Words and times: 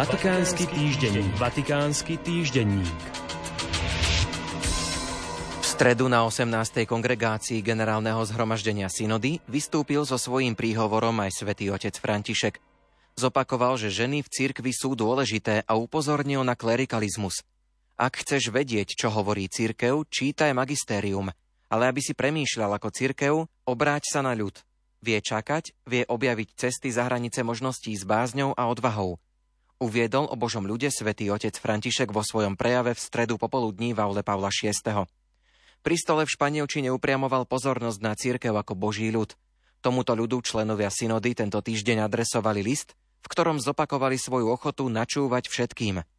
Vatikánsky 0.00 0.64
týždenník. 0.64 1.32
Vatikánsky 1.36 2.14
týždenník. 2.24 3.00
V 5.60 5.66
stredu 5.68 6.08
na 6.08 6.24
18. 6.24 6.88
kongregácii 6.88 7.60
generálneho 7.60 8.24
zhromaždenia 8.24 8.88
synody 8.88 9.44
vystúpil 9.44 10.08
so 10.08 10.16
svojím 10.16 10.56
príhovorom 10.56 11.12
aj 11.20 11.44
svätý 11.44 11.68
otec 11.68 11.92
František. 11.92 12.64
Zopakoval, 13.20 13.76
že 13.76 13.92
ženy 13.92 14.24
v 14.24 14.32
cirkvi 14.32 14.72
sú 14.72 14.96
dôležité 14.96 15.68
a 15.68 15.76
upozornil 15.76 16.48
na 16.48 16.56
klerikalizmus. 16.56 17.44
Ak 18.00 18.24
chceš 18.24 18.48
vedieť, 18.48 18.96
čo 18.96 19.12
hovorí 19.12 19.52
cirkev, 19.52 20.08
čítaj 20.08 20.56
magistérium, 20.56 21.28
ale 21.68 21.92
aby 21.92 22.00
si 22.00 22.16
premýšľal 22.16 22.72
ako 22.80 22.88
cirkev, 22.88 23.34
obráť 23.68 24.16
sa 24.16 24.24
na 24.24 24.32
ľud. 24.32 24.56
Vie 25.04 25.20
čakať, 25.20 25.76
vie 25.84 26.08
objaviť 26.08 26.56
cesty 26.56 26.88
za 26.88 27.04
hranice 27.04 27.44
možností 27.44 27.92
s 27.92 28.08
bázňou 28.08 28.56
a 28.56 28.64
odvahou. 28.64 29.20
Uviedol 29.80 30.28
o 30.28 30.36
Božom 30.36 30.68
ľude 30.68 30.92
svätý 30.92 31.32
otec 31.32 31.56
František 31.56 32.12
vo 32.12 32.20
svojom 32.20 32.52
prejave 32.52 32.92
v 32.92 33.00
stredu 33.00 33.40
popoludní 33.40 33.96
v 33.96 34.04
aule 34.04 34.20
Pavla 34.20 34.52
VI. 34.52 34.76
Pri 35.80 35.96
stole 35.96 36.28
v 36.28 36.32
Španielčine 36.36 36.92
upriamoval 36.92 37.48
pozornosť 37.48 37.98
na 38.04 38.12
církev 38.12 38.52
ako 38.52 38.76
Boží 38.76 39.08
ľud. 39.08 39.32
Tomuto 39.80 40.12
ľudu 40.12 40.44
členovia 40.44 40.92
synody 40.92 41.32
tento 41.32 41.64
týždeň 41.64 42.04
adresovali 42.04 42.60
list, 42.60 42.92
v 43.24 43.26
ktorom 43.32 43.56
zopakovali 43.56 44.20
svoju 44.20 44.52
ochotu 44.52 44.84
načúvať 44.92 45.48
všetkým– 45.48 46.00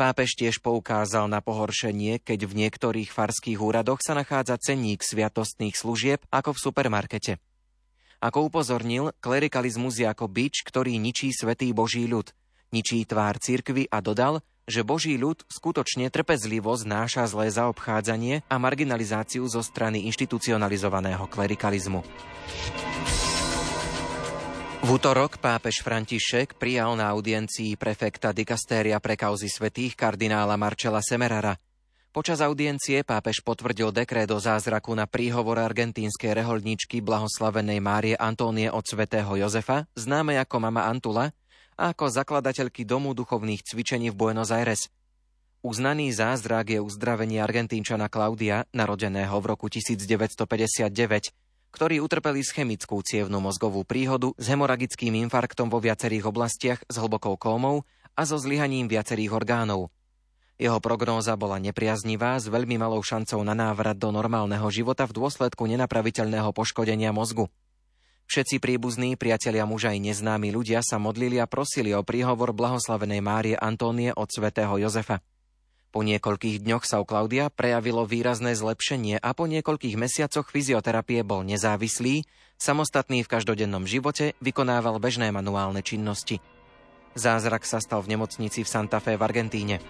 Pápež 0.00 0.32
tiež 0.32 0.64
poukázal 0.64 1.28
na 1.28 1.44
pohoršenie, 1.44 2.24
keď 2.24 2.48
v 2.48 2.56
niektorých 2.64 3.12
farských 3.12 3.60
úradoch 3.60 4.00
sa 4.00 4.16
nachádza 4.16 4.56
cenník 4.56 5.04
sviatostných 5.04 5.76
služieb 5.76 6.24
ako 6.32 6.56
v 6.56 6.62
supermarkete. 6.64 7.32
Ako 8.24 8.48
upozornil, 8.48 9.12
klerikalizmus 9.20 10.00
je 10.00 10.08
ako 10.08 10.24
bič, 10.24 10.64
ktorý 10.64 10.96
ničí 10.96 11.36
svetý 11.36 11.76
Boží 11.76 12.08
ľud, 12.08 12.32
ničí 12.70 13.02
tvár 13.06 13.38
cirkvy 13.38 13.86
a 13.90 14.02
dodal, 14.02 14.42
že 14.70 14.86
Boží 14.86 15.18
ľud 15.18 15.42
skutočne 15.50 16.06
trpezlivo 16.14 16.70
znáša 16.78 17.26
zlé 17.26 17.50
zaobchádzanie 17.50 18.46
a 18.46 18.56
marginalizáciu 18.62 19.42
zo 19.50 19.66
strany 19.66 20.06
inštitucionalizovaného 20.06 21.26
klerikalizmu. 21.26 22.06
V 24.80 24.88
útorok 24.88 25.36
pápež 25.36 25.84
František 25.84 26.56
prijal 26.56 26.96
na 26.96 27.12
audiencii 27.12 27.76
prefekta 27.76 28.32
dikastéria 28.32 28.96
pre 28.96 29.12
kauzy 29.12 29.50
svetých 29.50 29.92
kardinála 29.92 30.56
Marčela 30.56 31.04
Semerara. 31.04 31.60
Počas 32.10 32.42
audiencie 32.42 33.06
pápež 33.06 33.38
potvrdil 33.44 33.94
dekrét 33.94 34.26
o 34.34 34.42
zázraku 34.42 34.90
na 34.98 35.06
príhovor 35.06 35.62
argentínskej 35.62 36.34
reholníčky 36.42 36.98
blahoslavenej 37.04 37.78
Márie 37.78 38.16
Antónie 38.18 38.66
od 38.66 38.82
svätého 38.82 39.30
Jozefa, 39.38 39.86
známej 39.94 40.42
ako 40.42 40.56
mama 40.58 40.90
Antula, 40.90 41.30
a 41.80 41.96
ako 41.96 42.12
zakladateľky 42.12 42.84
Domu 42.84 43.16
duchovných 43.16 43.64
cvičení 43.64 44.12
v 44.12 44.18
Buenos 44.20 44.52
Aires. 44.52 44.92
Uznaný 45.64 46.12
zázrak 46.12 46.76
je 46.76 46.80
uzdravenie 46.84 47.40
argentínčana 47.40 48.12
Klaudia, 48.12 48.68
narodeného 48.76 49.32
v 49.40 49.46
roku 49.48 49.72
1959, 49.72 51.32
ktorí 51.72 51.96
utrpeli 52.04 52.44
schemickú 52.44 53.00
cievnú 53.00 53.40
mozgovú 53.40 53.80
príhodu 53.88 54.36
s 54.36 54.44
hemoragickým 54.52 55.24
infarktom 55.24 55.72
vo 55.72 55.80
viacerých 55.80 56.28
oblastiach 56.28 56.84
s 56.84 56.94
hlbokou 57.00 57.40
kómou 57.40 57.88
a 58.12 58.28
so 58.28 58.36
zlyhaním 58.36 58.84
viacerých 58.84 59.32
orgánov. 59.32 59.88
Jeho 60.60 60.76
prognóza 60.84 61.32
bola 61.40 61.56
nepriaznivá 61.56 62.36
s 62.36 62.52
veľmi 62.52 62.76
malou 62.76 63.00
šancou 63.00 63.40
na 63.40 63.56
návrat 63.56 63.96
do 63.96 64.12
normálneho 64.12 64.68
života 64.68 65.08
v 65.08 65.16
dôsledku 65.16 65.64
nenapraviteľného 65.64 66.52
poškodenia 66.52 67.16
mozgu. 67.16 67.48
Všetci 68.30 68.62
príbuzní, 68.62 69.18
priatelia 69.18 69.66
muža 69.66 69.90
i 69.90 69.98
neznámi 69.98 70.54
ľudia 70.54 70.86
sa 70.86 71.02
modlili 71.02 71.42
a 71.42 71.50
prosili 71.50 71.90
o 71.98 72.06
príhovor 72.06 72.54
blahoslavenej 72.54 73.18
Márie 73.18 73.56
Antónie 73.58 74.14
od 74.14 74.30
svätého 74.30 74.70
Jozefa. 74.78 75.18
Po 75.90 76.06
niekoľkých 76.06 76.62
dňoch 76.62 76.86
sa 76.86 77.02
u 77.02 77.04
Klaudia 77.10 77.50
prejavilo 77.50 78.06
výrazné 78.06 78.54
zlepšenie 78.54 79.18
a 79.18 79.34
po 79.34 79.50
niekoľkých 79.50 79.98
mesiacoch 79.98 80.46
fyzioterapie 80.46 81.26
bol 81.26 81.42
nezávislý, 81.42 82.22
samostatný 82.54 83.26
v 83.26 83.32
každodennom 83.34 83.82
živote, 83.90 84.38
vykonával 84.38 85.02
bežné 85.02 85.34
manuálne 85.34 85.82
činnosti. 85.82 86.38
Zázrak 87.18 87.66
sa 87.66 87.82
stal 87.82 87.98
v 88.06 88.14
nemocnici 88.14 88.62
v 88.62 88.70
Santa 88.70 89.02
Fe 89.02 89.18
v 89.18 89.26
Argentíne. 89.26 89.82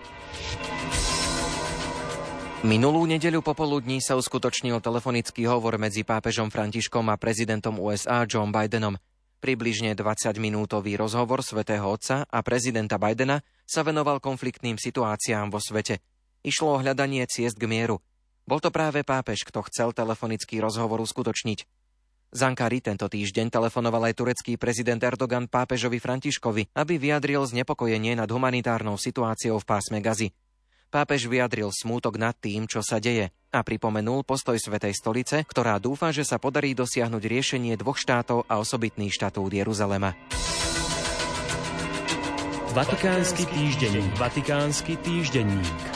Minulú 2.60 3.08
nedeľu 3.08 3.40
popoludní 3.40 4.04
sa 4.04 4.20
uskutočnil 4.20 4.84
telefonický 4.84 5.48
hovor 5.48 5.80
medzi 5.80 6.04
pápežom 6.04 6.52
Františkom 6.52 7.08
a 7.08 7.16
prezidentom 7.16 7.80
USA 7.80 8.28
John 8.28 8.52
Bidenom– 8.52 9.00
Približne 9.40 9.96
20-minútový 9.96 11.00
rozhovor 11.00 11.40
svätého 11.40 11.88
Otca 11.88 12.28
a 12.28 12.38
prezidenta 12.44 13.00
Bidena 13.00 13.40
sa 13.64 13.80
venoval 13.80 14.20
konfliktným 14.20 14.76
situáciám 14.76 15.48
vo 15.48 15.56
svete. 15.56 16.04
Išlo 16.44 16.76
o 16.76 16.80
hľadanie 16.84 17.24
ciest 17.24 17.56
k 17.56 17.64
mieru. 17.64 18.04
Bol 18.44 18.60
to 18.60 18.68
práve 18.68 19.00
pápež, 19.00 19.48
kto 19.48 19.64
chcel 19.72 19.96
telefonický 19.96 20.60
rozhovor 20.60 21.00
uskutočniť. 21.00 21.64
Z 22.30 22.40
Ankary 22.44 22.84
tento 22.84 23.08
týždeň 23.08 23.48
telefonoval 23.48 24.12
aj 24.12 24.20
turecký 24.20 24.60
prezident 24.60 25.00
Erdogan 25.00 25.48
pápežovi 25.48 25.96
Františkovi, 25.96 26.76
aby 26.76 27.00
vyjadril 27.00 27.40
znepokojenie 27.48 28.20
nad 28.20 28.28
humanitárnou 28.28 29.00
situáciou 29.00 29.56
v 29.56 29.64
pásme 29.64 30.04
Gazy. 30.04 30.36
Pápež 30.90 31.30
vyjadril 31.30 31.70
smútok 31.70 32.18
nad 32.18 32.34
tým, 32.34 32.66
čo 32.66 32.82
sa 32.82 32.98
deje 32.98 33.30
a 33.54 33.62
pripomenul 33.62 34.26
postoj 34.26 34.58
Svetej 34.58 34.98
stolice, 34.98 35.46
ktorá 35.46 35.78
dúfa, 35.78 36.10
že 36.10 36.26
sa 36.26 36.42
podarí 36.42 36.74
dosiahnuť 36.74 37.22
riešenie 37.22 37.78
dvoch 37.78 37.94
štátov 37.94 38.50
a 38.50 38.58
osobitný 38.58 39.06
štatút 39.06 39.54
Jeruzalema. 39.54 40.18
Vatikánsky 42.74 43.46
týždenník. 43.50 44.14
Vatikánsky 44.18 44.94
týždenník. 44.98 45.89